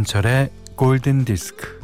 김현철의 0.00 0.50
골든 0.76 1.24
디스크. 1.24 1.78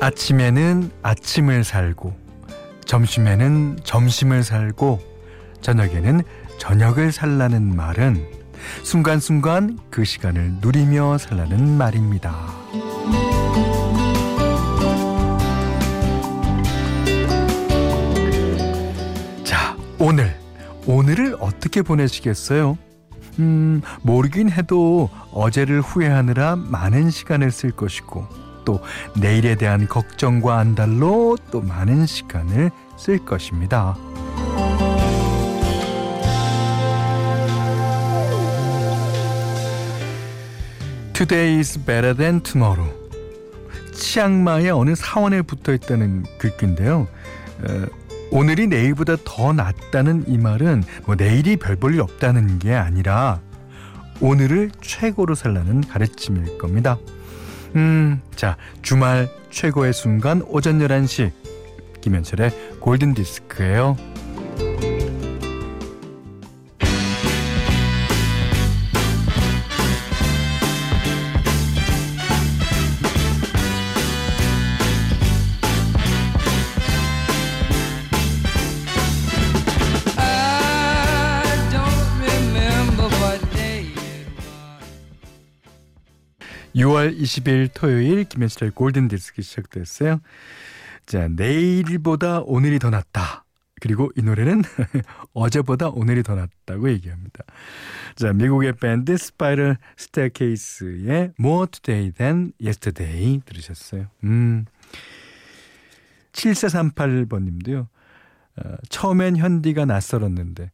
아침에는 0.00 0.90
아침을 1.02 1.64
살고, 1.64 2.14
점심에는 2.84 3.78
점심을 3.82 4.44
살고, 4.44 5.00
저녁에는 5.60 6.22
저녁을 6.58 7.10
살라는 7.10 7.74
말은 7.74 8.24
순간순간 8.84 9.78
그 9.90 10.04
시간을 10.04 10.54
누리며 10.60 11.18
살라는 11.18 11.76
말입니다. 11.78 12.91
오늘, 20.04 20.34
오늘을 20.84 21.36
어떻게 21.38 21.80
보내시겠어요? 21.80 22.76
음, 23.38 23.82
모르긴 24.02 24.50
해도 24.50 25.08
어제를 25.30 25.80
후회하느라 25.80 26.56
많은 26.56 27.08
시간을 27.08 27.52
쓸 27.52 27.70
것이고, 27.70 28.26
또 28.64 28.80
내일에 29.16 29.54
대한 29.54 29.86
걱정과 29.86 30.58
안달로 30.58 31.38
또 31.52 31.60
많은 31.60 32.06
시간을 32.06 32.72
쓸 32.96 33.24
것입니다. 33.24 33.96
Today 41.12 41.58
is 41.58 41.78
better 41.78 42.16
than 42.16 42.42
tomorrow. 42.42 42.92
치앙마의 43.92 44.70
어느 44.70 44.96
사원에 44.96 45.42
붙어 45.42 45.72
있다는 45.72 46.24
글귀인데요. 46.38 47.06
어, 47.62 48.01
오늘이 48.32 48.66
내일보다 48.66 49.16
더 49.24 49.52
낫다는 49.52 50.24
이 50.26 50.38
말은 50.38 50.82
뭐 51.04 51.14
내일이 51.16 51.56
별 51.56 51.76
볼 51.76 51.94
일 51.94 52.00
없다는 52.00 52.58
게 52.58 52.74
아니라 52.74 53.40
오늘을 54.20 54.70
최고로 54.80 55.34
살라는 55.34 55.82
가르침일 55.82 56.56
겁니다. 56.58 56.98
음, 57.76 58.20
자, 58.34 58.56
주말 58.80 59.28
최고의 59.50 59.92
순간 59.92 60.42
오전 60.46 60.78
11시 60.78 61.30
김현철의 62.00 62.78
골든 62.80 63.14
디스크예요. 63.14 63.96
6월 86.82 87.16
20일 87.16 87.70
토요일 87.74 88.24
김현철의 88.24 88.72
골든 88.72 89.08
디스크 89.08 89.42
시작됐어요. 89.42 90.20
자, 91.06 91.28
내일보다 91.28 92.40
오늘이 92.40 92.78
더 92.78 92.90
낫다. 92.90 93.44
그리고 93.80 94.10
이 94.16 94.22
노래는 94.22 94.62
어제보다 95.32 95.88
오늘이 95.88 96.22
더 96.22 96.34
낫다고 96.34 96.90
얘기합니다. 96.90 97.44
자, 98.16 98.32
미국의 98.32 98.74
밴드 98.74 99.16
Spiral 99.16 99.76
Starecase의 99.96 101.32
More 101.38 101.70
Today 101.70 102.12
Than 102.12 102.52
Yesterday 102.60 103.40
들으셨어요. 103.44 104.06
음. 104.24 104.66
7438번 106.32 107.42
님도요. 107.44 107.88
어, 108.56 108.74
처음엔 108.88 109.36
현디가 109.36 109.84
낯설었는데 109.84 110.70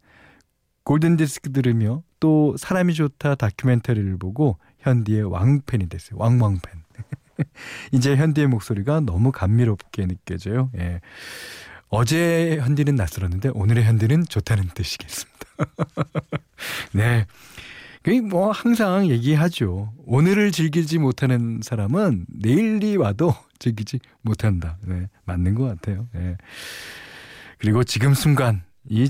골든 0.85 1.17
디스크 1.19 1.53
들으며 1.53 2.03
또 2.19 2.57
사람이 2.57 2.95
좋다 2.95 3.35
다큐멘터리를 3.35 4.17
보고 4.19 4.59
현디의 4.81 5.25
왕팬이 5.25 5.89
됐어요. 5.89 6.19
왕왕팬. 6.19 6.83
이제 7.93 8.17
현디의 8.17 8.47
목소리가 8.49 9.01
너무 9.01 9.33
감미롭게 9.33 10.07
느껴져요. 10.07 10.71
예. 10.79 11.01
어제 11.89 12.59
현디는 12.61 12.97
낯설었는데 12.97 13.51
오늘의 13.55 13.85
현디는 13.85 14.27
좋다는 14.27 14.69
뜻이겠습니다. 14.75 15.39
네. 16.93 17.27
뭐 18.31 18.51
항상 18.53 19.09
얘기하죠. 19.09 19.93
오늘을 20.07 20.51
즐기지 20.51 20.99
못하는 20.99 21.61
사람은 21.63 22.27
내일이 22.29 22.97
와도 22.97 23.35
즐기지 23.59 24.01
못한다. 24.23 24.79
네. 24.83 25.09
맞는 25.25 25.55
것 25.55 25.65
같아요. 25.65 26.09
네. 26.13 26.37
그리고 27.59 27.85
지금 27.85 28.15
순간이 28.15 28.61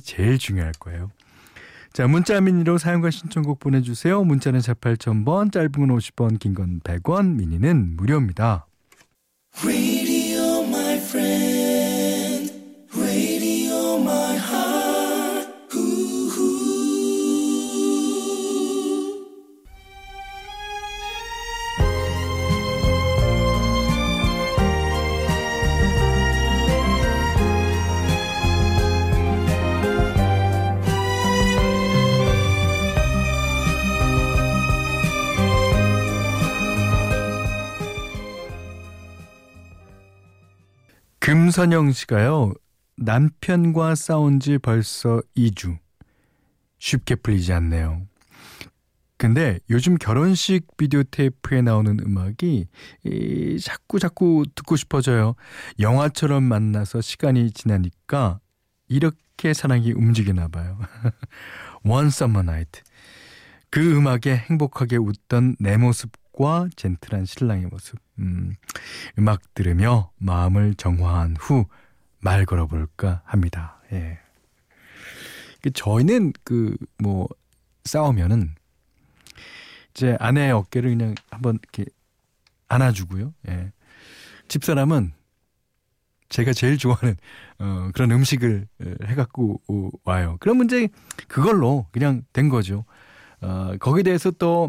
제일 0.02 0.38
중요할 0.38 0.72
거예요. 0.80 1.10
자, 1.93 2.06
문자 2.06 2.41
미니로 2.41 2.78
사용과 2.78 3.10
신청곡 3.10 3.59
보내주세요. 3.59 4.22
문자는 4.22 4.60
48,000번, 4.60 5.50
짧은 5.53 5.72
건 5.72 5.88
50원, 5.88 6.38
긴 6.38 6.54
건 6.54 6.81
100원, 6.81 7.34
미니는 7.37 7.97
무료입니다. 7.97 8.66
김선영 41.48 41.92
씨가요, 41.92 42.53
남편과 42.98 43.94
싸운 43.94 44.38
지 44.38 44.59
벌써 44.59 45.22
2주. 45.34 45.78
쉽게 46.78 47.14
풀리지 47.14 47.54
않네요. 47.54 48.03
근데 49.16 49.59
요즘 49.70 49.97
결혼식 49.97 50.66
비디오 50.76 51.03
테이프에 51.04 51.62
나오는 51.62 51.98
음악이 52.00 52.66
이, 53.04 53.60
자꾸 53.62 53.98
자꾸 53.98 54.44
듣고 54.54 54.76
싶어져요. 54.76 55.36
영화처럼 55.81 56.42
만나서 56.42 57.00
시간이 57.00 57.53
지나니까 57.53 58.41
이렇게 58.86 59.54
사랑이 59.54 59.92
움직이나 59.92 60.48
봐요. 60.48 60.78
One 61.82 62.09
Summer 62.09 62.47
Night. 62.47 62.82
그 63.70 63.97
음악에 63.97 64.36
행복하게 64.36 64.98
웃던 64.98 65.56
내 65.60 65.78
모습 65.78 66.12
과 66.38 66.69
젠틀한 66.76 67.25
신랑의 67.25 67.66
모습. 67.66 67.99
음, 68.21 68.54
음악 69.19 69.54
들으며 69.54 70.12
마음을 70.19 70.75
정화한 70.75 71.37
후 71.38 71.66
말 72.21 72.44
걸어볼까 72.47 73.22
합니다. 73.25 73.81
예. 73.93 74.19
그 75.62 75.71
저희는 75.71 76.32
그 76.44 76.77
뭐 76.98 77.28
싸우면은 77.84 78.54
제 79.94 80.16
아내의 80.21 80.53
어깨를 80.53 80.91
그냥 80.91 81.15
한번 81.31 81.59
이렇게 81.62 81.91
안아주고요. 82.69 83.33
예. 83.48 83.72
집사람은 84.48 85.12
제가 86.28 86.53
제일 86.53 86.77
좋아하는 86.77 87.16
어, 87.59 87.91
그런 87.95 88.10
음식을 88.10 88.68
해갖고 89.04 89.62
와요. 90.04 90.36
그런 90.41 90.59
문제 90.59 90.89
그걸로 91.28 91.86
그냥 91.92 92.22
된 92.33 92.48
거죠. 92.51 92.84
어, 93.41 93.72
거기에 93.80 94.03
대해서 94.03 94.30
또 94.33 94.68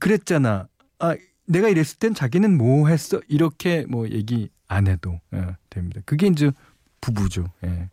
그랬잖아. 0.00 0.68
아 0.98 1.16
내가 1.46 1.68
이랬을 1.68 1.98
땐 1.98 2.14
자기는 2.14 2.56
뭐 2.56 2.88
했어 2.88 3.20
이렇게 3.28 3.84
뭐 3.88 4.08
얘기 4.08 4.50
안 4.66 4.86
해도 4.86 5.20
예, 5.34 5.56
됩니다. 5.70 6.00
그게 6.04 6.26
이제 6.26 6.50
부부죠. 7.00 7.46
예, 7.64 7.90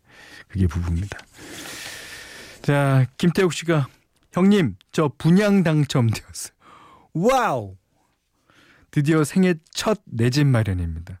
그게 0.48 0.66
부부입니다. 0.66 1.18
자 2.62 3.06
김태욱 3.18 3.52
씨가 3.52 3.88
형님 4.32 4.76
저 4.92 5.10
분양 5.18 5.62
당첨되었어요. 5.62 6.52
wow 7.14 7.76
드디어 8.90 9.24
생애 9.24 9.54
첫 9.72 10.00
내 10.06 10.30
집 10.30 10.46
마련입니다. 10.46 11.20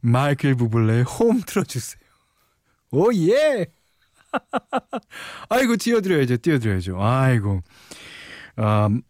마이클 0.00 0.54
부블레의 0.54 1.02
홈 1.04 1.40
틀어주세요. 1.46 2.00
oh 2.92 3.12
yeah. 3.14 3.66
아이고 5.48 5.76
띄워드려야죠, 5.76 6.36
띄워드려야죠. 6.38 7.02
아이고. 7.02 7.62
음, 8.58 9.02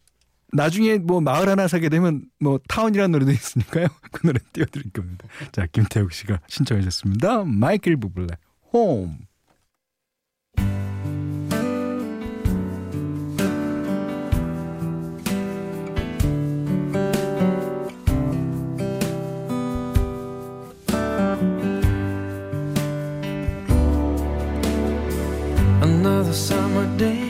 나중에 0.53 0.99
뭐 0.99 1.21
마을 1.21 1.49
하나 1.49 1.69
사게 1.69 1.89
되면 1.89 2.25
뭐 2.39 2.59
타운이라는 2.69 3.13
노래도 3.13 3.31
있으니까요. 3.31 3.87
그 4.13 4.27
노래 4.27 4.39
띄워드릴 4.53 4.91
겁니다. 4.93 5.27
자, 5.53 5.67
김태욱 5.71 6.13
씨가 6.13 6.41
신청해 6.49 6.83
주셨습니다. 6.83 7.45
마이클 7.45 7.97
부블레, 7.97 8.29
홈. 8.73 9.19
Summer 26.33 26.87
day 26.97 27.30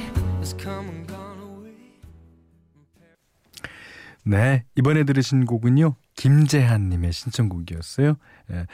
네, 4.31 4.65
이번에 4.77 5.03
들으신 5.03 5.44
곡은요. 5.44 5.97
김재한 6.15 6.88
님의 6.88 7.12
신청곡이었어요. 7.12 8.15
예, 8.53 8.67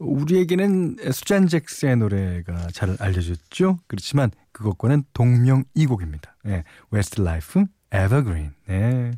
우리에게는 0.00 0.96
수잔 1.12 1.46
잭스의 1.46 1.98
노래가 1.98 2.66
잘 2.72 2.96
알려졌죠. 2.98 3.78
그렇지만 3.86 4.32
그것과는 4.50 5.04
동명 5.12 5.62
이곡입니다. 5.74 6.34
예, 6.46 6.64
Westlife 6.92 7.62
Evergreen. 7.94 8.54
네. 8.66 9.12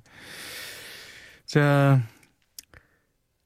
자, 1.46 2.02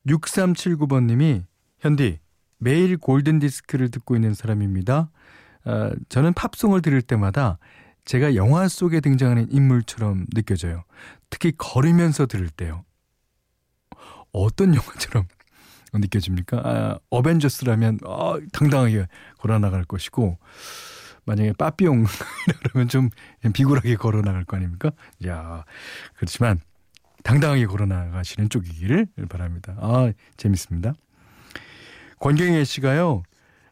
6379번 0.09 1.05
님이 1.05 1.45
현디 1.79 2.19
매일 2.59 2.97
골든 2.97 3.39
디스크를 3.39 3.93
듣고 3.93 4.17
있는 4.17 4.35
사람입니다. 4.35 5.09
어, 5.67 5.91
저는 6.09 6.33
팝송을 6.33 6.83
들을 6.83 7.01
때마다 7.01 7.59
제가 8.07 8.35
영화 8.35 8.67
속에 8.67 8.99
등장하는 8.99 9.53
인물처럼 9.53 10.27
느껴져요. 10.35 10.83
특히 11.31 11.53
걸으면서 11.57 12.27
들을 12.27 12.49
때요. 12.49 12.85
어떤 14.33 14.75
영화처럼 14.75 15.27
느껴집니까? 15.95 16.59
아, 16.59 16.99
어벤져스라면 17.11 18.01
어, 18.05 18.39
당당하게 18.53 19.07
걸어 19.39 19.59
나갈 19.59 19.85
것이고 19.85 20.39
만약에 21.25 21.53
빠삐용 21.53 22.05
그러면 22.63 22.89
좀 22.89 23.11
비굴하게 23.53 23.97
걸어 23.97 24.23
나갈 24.23 24.45
거 24.45 24.57
아닙니까? 24.57 24.91
야 25.27 25.65
그렇지만 26.15 26.61
당당하게 27.23 27.67
걸어 27.67 27.87
나가시는 27.87 28.49
쪽이기를 28.49 29.09
바랍니다. 29.29 29.77
아 29.81 30.13
재밌습니다. 30.37 30.95
권경혜 32.21 32.65
씨가요. 32.65 33.23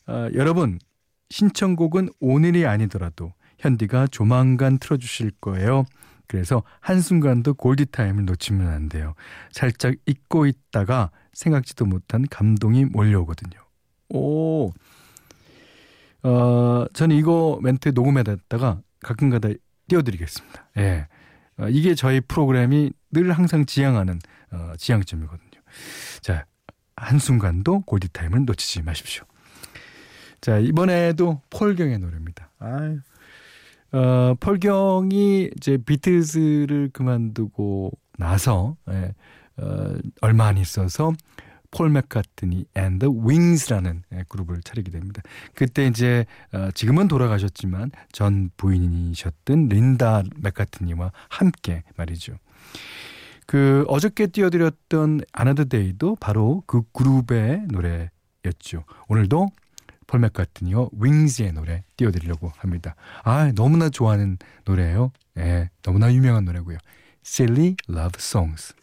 아, 0.06 0.28
여러분 0.34 0.78
신청곡은 1.30 2.10
오늘이 2.20 2.66
아니더라도 2.66 3.32
현디가 3.58 4.08
조만간 4.08 4.78
틀어주실 4.78 5.32
거예요. 5.40 5.84
그래서 6.28 6.62
한순간도 6.80 7.54
골디타임을 7.54 8.26
놓치면 8.26 8.68
안 8.68 8.88
돼요. 8.88 9.14
살짝 9.50 9.94
잊고 10.06 10.46
있다가 10.46 11.10
생각지도 11.32 11.86
못한 11.86 12.26
감동이 12.30 12.84
몰려오거든요. 12.84 13.58
오, 14.10 14.70
어, 16.22 16.84
저는 16.92 17.16
이거 17.16 17.58
멘트 17.62 17.90
녹음해뒀다가 17.90 18.80
가끔가다 19.00 19.48
띄워드리겠습니다. 19.88 20.70
예. 20.78 21.08
어, 21.58 21.68
이게 21.68 21.94
저희 21.94 22.20
프로그램이 22.20 22.92
늘 23.10 23.32
항상 23.32 23.66
지향하는 23.66 24.18
어, 24.52 24.72
지향점이거든요. 24.76 25.60
자, 26.20 26.44
한순간도 26.96 27.82
골디타임을 27.82 28.44
놓치지 28.44 28.82
마십시오. 28.82 29.24
자, 30.40 30.58
이번에도 30.58 31.40
폴경의 31.50 31.98
노래입니다. 31.98 32.50
아유. 32.58 33.00
어, 33.92 34.34
폴경이 34.40 35.50
이제 35.56 35.78
비틀즈를 35.78 36.90
그만두고 36.92 37.92
나서, 38.18 38.76
예, 38.90 39.14
어, 39.56 39.94
얼마 40.20 40.46
안 40.46 40.58
있어서 40.58 41.12
Paul 41.70 41.90
McCartney 41.90 42.66
and 42.74 43.06
Wings라는 43.24 44.02
예, 44.14 44.24
그룹을 44.28 44.62
차리게 44.62 44.90
됩니다. 44.90 45.22
그때 45.54 45.86
이제 45.86 46.24
어, 46.52 46.70
지금은 46.74 47.08
돌아가셨지만 47.08 47.90
전 48.12 48.50
부인이셨던 48.56 49.68
린다 49.68 50.22
맥카트니와 50.36 51.12
함께 51.28 51.82
말이죠. 51.96 52.34
그 53.46 53.84
어저께 53.88 54.28
띄워드렸던 54.28 55.20
아나드 55.32 55.68
데이도 55.68 56.16
바로 56.20 56.62
그 56.66 56.82
그룹의 56.92 57.66
노래였죠. 57.68 58.84
오늘도 59.08 59.48
폴 60.08 60.18
맥카트니와 60.20 60.88
윙즈의 60.98 61.52
노래 61.52 61.84
띄워드리려고 61.96 62.50
합니다. 62.56 62.96
아 63.22 63.52
너무나 63.54 63.88
좋아하는 63.90 64.38
노래예요. 64.64 65.12
예, 65.36 65.70
너무나 65.82 66.12
유명한 66.12 66.44
노래고요. 66.44 66.78
Silly 67.24 67.76
Love 67.88 68.16
Songs. 68.18 68.74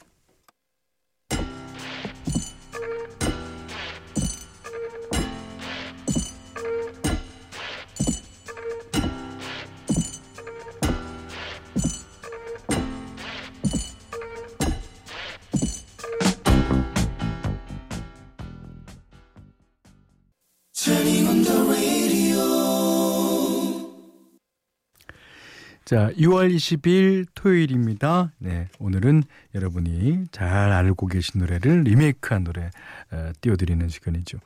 자, 25.86 26.10
6월 26.14 26.54
20일 26.54 27.28
토요일입니다. 27.36 28.32
네, 28.40 28.70
오늘은 28.80 29.24
여러분이 29.54 30.26
잘 30.32 30.72
알고 30.72 31.06
계신 31.08 31.40
노래를 31.40 31.84
리메이크한 31.84 32.44
노래 32.44 32.72
어, 33.12 33.32
띄워드리는 33.42 33.88
시간이죠. 33.88 34.40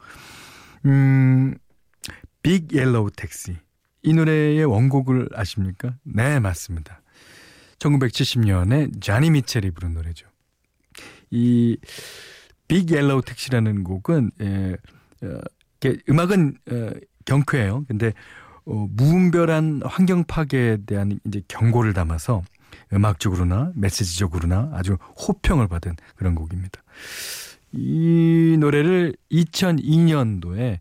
음, 0.86 1.56
Big 2.44 2.74
Yellow 2.74 3.12
Taxi. 3.16 3.56
이 4.04 4.14
노래의 4.14 4.66
원곡을 4.66 5.30
아십니까? 5.34 5.96
네, 6.04 6.40
맞습니다. 6.40 7.02
1970년에 7.80 9.02
자니 9.02 9.30
미첼이 9.32 9.72
부른 9.72 9.94
노래죠. 9.94 10.28
이 11.32 11.78
Big 12.70 12.92
Yellow 12.92 13.24
Taxi라는 13.24 13.84
곡은 13.84 14.32
예, 14.42 14.78
어, 15.24 15.40
음악은 16.08 16.58
어, 16.72 16.92
경쾌해요. 17.26 17.84
근데 17.88 18.14
어, 18.70 18.88
무분별한 18.92 19.82
환경 19.84 20.24
파괴에 20.24 20.78
대한 20.86 21.20
이제 21.26 21.42
경고를 21.48 21.94
담아서 21.94 22.44
음악적으로나 22.94 23.72
메시지적으로나 23.76 24.70
아주 24.74 24.98
호평을 25.28 25.68
받은 25.68 25.96
그런 26.16 26.36
곡입니다. 26.36 26.82
이 27.72 28.58
노래를 28.60 29.16
2002년도에 29.32 30.80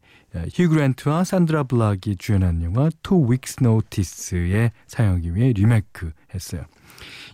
휴 0.54 0.68
그랜트와 0.68 1.24
산드라 1.24 1.64
블락이 1.64 2.16
주연한 2.16 2.62
영화 2.62 2.90
Two 3.02 3.30
Weeks 3.30 3.56
Notice에 3.62 4.72
사용하기 4.86 5.34
위해 5.34 5.52
리메이크 5.52 6.12
했어요. 6.34 6.64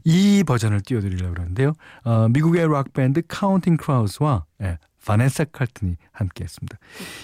이 0.04 0.44
버전을 0.46 0.80
띄워드리려고 0.82 1.34
그러는데요. 1.34 1.72
어, 2.04 2.28
미국의 2.28 2.68
락밴드 2.68 3.22
카운팅 3.26 3.76
크라우스와 3.76 4.44
예, 4.62 4.78
바네사 5.04 5.44
칼튼이 5.46 5.96
함께 6.12 6.44
했습니다. 6.44 6.78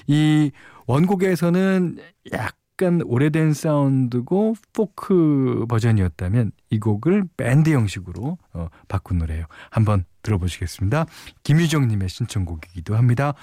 이 0.07 0.51
원곡에서는 0.87 1.99
약 2.33 2.60
약간 2.81 3.03
오래된 3.03 3.53
사운드고 3.53 4.55
포크 4.73 5.67
버전이었다면 5.69 6.53
이 6.71 6.79
곡을 6.79 7.25
밴드 7.37 7.69
형식으로 7.69 8.39
어, 8.55 8.69
바꾼 8.89 9.19
노래예요. 9.19 9.45
한번 9.71 10.07
들어보시겠습니다. 10.23 11.05
김유정님의 11.43 12.09
신청곡이기도 12.09 12.97
합니다. 12.97 13.35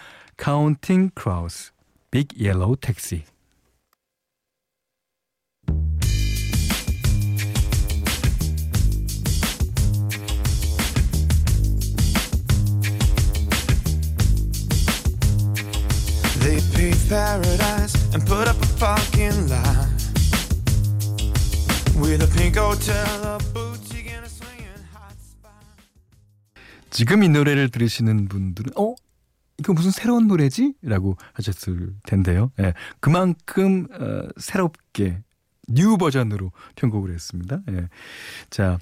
Counting 0.44 1.12
Crows, 1.16 1.72
Big 2.10 2.36
Yellow 2.44 2.76
Taxi. 2.82 3.26
지금 26.90 27.22
이 27.22 27.30
노래를 27.30 27.70
들으시는 27.70 28.28
분들은 28.28 28.72
어 28.76 28.96
이거 29.60 29.74
무슨 29.74 29.92
새로운 29.92 30.28
노래지? 30.28 30.74
라고 30.82 31.16
하셨을 31.34 31.94
텐데요. 32.08 32.52
예, 32.60 32.74
그만큼 33.00 33.86
어, 33.92 34.28
새롭게 34.38 35.22
new 35.68 35.98
버전으로 35.98 36.52
편곡을 36.76 37.14
했습니다. 37.14 37.62
예. 37.70 37.88
자, 38.50 38.80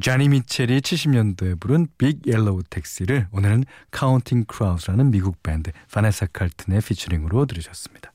조니 0.00 0.28
미첼이 0.28 0.80
70년도에 0.80 1.60
부른 1.60 1.88
Big 1.98 2.26
Yellow 2.26 2.62
Taxi를 2.70 3.28
오늘은 3.32 3.64
카운팅 3.90 4.44
크라우스라는 4.44 5.10
미국 5.10 5.42
밴드 5.42 5.70
바네사 5.92 6.26
칼튼의 6.26 6.80
피처링으로 6.80 7.44
들으셨습니다. 7.46 8.12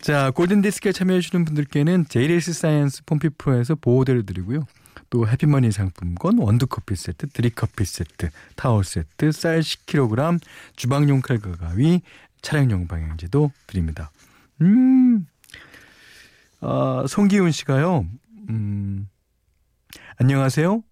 자, 0.00 0.30
골든 0.30 0.62
디스크에 0.62 0.92
참여해 0.92 1.20
주시는 1.20 1.44
분들께는 1.44 2.06
제이레스 2.08 2.52
사이언스 2.52 3.04
폼피 3.06 3.30
프로에서 3.30 3.74
보호대를 3.74 4.24
드리고요. 4.24 4.66
또 5.10 5.26
해피머니 5.26 5.72
상품권, 5.72 6.38
원두커피 6.38 6.94
세트, 6.96 7.28
드립커피 7.28 7.84
세트, 7.84 8.30
타월 8.56 8.84
세트, 8.84 9.32
쌀 9.32 9.60
10kg, 9.60 10.40
주방용 10.76 11.20
칼과 11.22 11.52
가위, 11.56 12.02
차량용 12.42 12.86
방향제도 12.86 13.50
드립니다. 13.66 14.10
음, 14.62 15.26
아, 16.60 17.04
송기훈 17.08 17.50
씨가요, 17.52 18.06
음, 18.48 19.08
안녕하세요. 20.18 20.82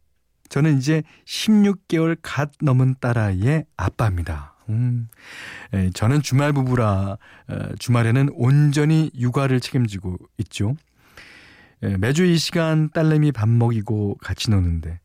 저는 0.48 0.78
이제 0.78 1.02
16개월 1.24 2.16
갓 2.20 2.52
넘은 2.60 2.96
딸아이의 3.00 3.64
아빠입니다. 3.76 4.53
음, 4.68 5.08
에, 5.72 5.90
저는 5.90 6.22
주말 6.22 6.52
부부라 6.52 7.18
에, 7.50 7.74
주말에는 7.78 8.30
온전히 8.34 9.10
육아를 9.16 9.60
책임지고 9.60 10.16
있죠. 10.38 10.74
에, 11.82 11.96
매주 11.96 12.24
이 12.24 12.36
시간 12.38 12.90
딸내미 12.90 13.32
밥 13.32 13.48
먹이고 13.48 14.16
같이 14.20 14.50
노는데 14.50 15.00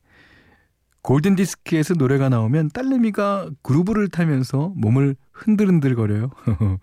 골든 1.01 1.35
디스크에서 1.35 1.93
노래가 1.93 2.29
나오면 2.29 2.69
딸내미가 2.69 3.49
그루브를 3.63 4.09
타면서 4.09 4.73
몸을 4.75 5.15
흔들흔들거려요. 5.31 6.29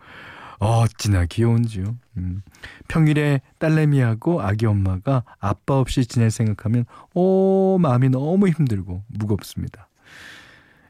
어찌나 0.59 1.27
귀여운지요. 1.27 1.97
음. 2.17 2.43
평일에 2.89 3.43
딸내미하고 3.59 4.41
아기 4.41 4.67
엄마가 4.67 5.23
아빠 5.39 5.79
없이 5.79 6.07
지낼 6.07 6.31
생각하면 6.31 6.87
오 7.15 7.79
마음이 7.79 8.09
너무 8.09 8.49
힘들고 8.49 9.03
무겁습니다. 9.09 9.89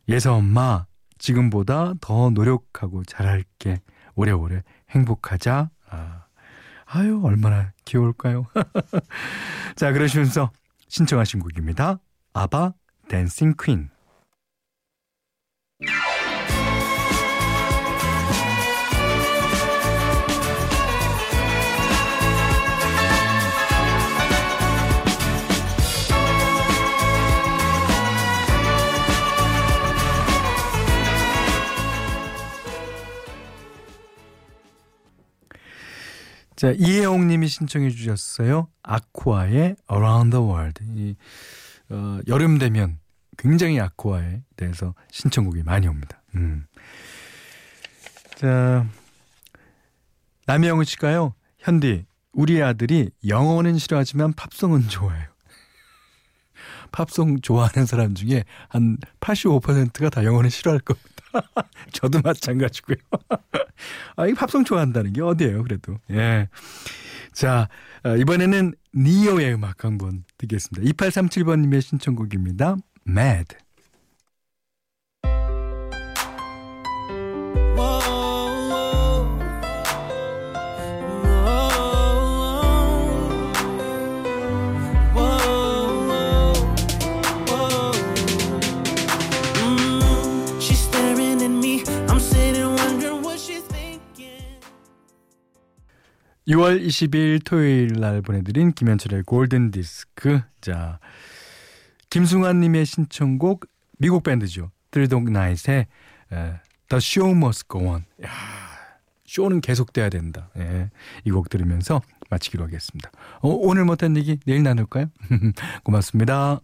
예서 0.08 0.34
엄마 0.34 0.86
지금보다 1.18 1.94
더 2.00 2.30
노력하고 2.30 3.04
잘할게. 3.04 3.80
오래오래 4.14 4.62
행복하자. 4.90 5.70
아, 5.90 6.24
아유 6.86 7.20
얼마나 7.22 7.72
귀여울까요? 7.84 8.46
자 9.76 9.92
그러시면서 9.92 10.50
신청하신 10.88 11.40
곡입니다. 11.40 11.98
아바 12.32 12.74
댄싱 13.08 13.54
퀸. 13.60 13.90
자, 36.56 36.72
이혜영 36.72 37.28
님이 37.28 37.48
신청해 37.48 37.90
주셨어요. 37.90 38.68
아쿠아의 38.82 39.76
Around 39.92 40.30
the 40.30 40.46
World. 40.46 40.84
이, 40.94 41.14
어, 41.90 42.18
여름 42.28 42.58
되면 42.58 42.98
굉장히 43.36 43.78
아쿠아에 43.78 44.42
대해서 44.56 44.94
신청곡이 45.10 45.62
많이 45.62 45.86
옵니다. 45.86 46.22
음. 46.34 46.66
자, 48.36 48.86
남영우 50.46 50.84
씨가요. 50.84 51.34
현디, 51.58 52.06
우리 52.32 52.62
아들이 52.62 53.10
영어는 53.26 53.78
싫어하지만 53.78 54.32
팝송은 54.32 54.88
좋아해요. 54.88 55.26
팝송 56.96 57.42
좋아하는 57.42 57.84
사람 57.84 58.14
중에 58.14 58.44
한 58.68 58.96
85%가 59.20 60.08
다 60.08 60.24
영어는 60.24 60.48
싫어할 60.48 60.80
겁니다. 60.80 61.08
저도 61.92 62.20
마찬가지고요. 62.24 62.96
아, 64.16 64.26
이 64.26 64.32
팝송 64.32 64.64
좋아한다는 64.64 65.12
게 65.12 65.20
어디예요, 65.20 65.62
그래도. 65.62 65.98
예. 66.10 66.48
자, 67.34 67.68
어, 68.02 68.16
이번에는 68.16 68.72
니오의 68.94 69.52
음악 69.52 69.84
한번 69.84 70.24
듣겠습니다. 70.38 70.90
2837번님의 70.90 71.82
신청곡입니다. 71.82 72.76
Mad. 73.06 73.56
6월 96.48 96.80
20일 96.84 97.44
토요일 97.44 97.88
날 97.98 98.22
보내드린 98.22 98.72
김현철의 98.72 99.24
골든 99.24 99.72
디스크. 99.72 100.40
자, 100.60 101.00
김승환 102.10 102.60
님의 102.60 102.86
신청곡 102.86 103.66
미국 103.98 104.22
밴드죠. 104.22 104.70
나잇의 105.32 105.86
에, 106.32 106.36
The 106.88 106.98
Show 106.98 107.36
Must 107.36 107.64
Go 107.68 107.82
On. 107.88 108.04
야, 108.24 108.28
쇼는 109.26 109.60
계속돼야 109.60 110.08
된다. 110.08 110.48
예, 110.56 110.90
이 111.24 111.30
곡 111.30 111.48
들으면서 111.50 112.00
마치기로 112.30 112.64
하겠습니다. 112.64 113.10
어, 113.40 113.48
오늘 113.48 113.84
못한 113.84 114.16
얘기 114.16 114.38
내일 114.46 114.62
나눌까요? 114.62 115.06
고맙습니다. 115.82 116.60